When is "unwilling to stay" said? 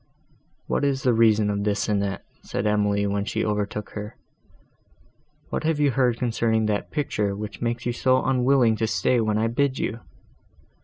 8.25-9.21